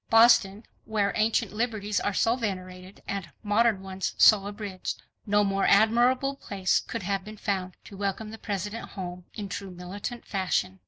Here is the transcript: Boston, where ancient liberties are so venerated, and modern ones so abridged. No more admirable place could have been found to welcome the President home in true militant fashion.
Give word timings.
Boston, 0.09 0.63
where 0.85 1.13
ancient 1.15 1.53
liberties 1.53 1.99
are 1.99 2.11
so 2.11 2.35
venerated, 2.35 3.03
and 3.07 3.29
modern 3.43 3.83
ones 3.83 4.15
so 4.17 4.47
abridged. 4.47 5.03
No 5.27 5.43
more 5.43 5.67
admirable 5.67 6.33
place 6.37 6.79
could 6.79 7.03
have 7.03 7.23
been 7.23 7.37
found 7.37 7.75
to 7.83 7.95
welcome 7.95 8.31
the 8.31 8.39
President 8.39 8.89
home 8.89 9.25
in 9.35 9.47
true 9.47 9.69
militant 9.69 10.25
fashion. 10.25 10.79